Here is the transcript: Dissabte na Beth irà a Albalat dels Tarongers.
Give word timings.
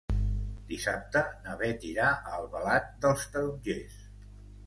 Dissabte 0.69 1.21
na 1.43 1.57
Beth 1.59 1.85
irà 1.91 2.09
a 2.15 2.33
Albalat 2.39 2.89
dels 3.05 3.27
Tarongers. 3.35 4.01